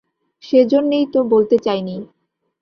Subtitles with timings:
[0.43, 1.95] সেইজন্যেই তো বলতে চাই নি।